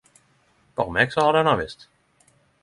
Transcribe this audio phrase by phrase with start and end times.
[0.81, 1.87] Berre meg som har denne visst..!?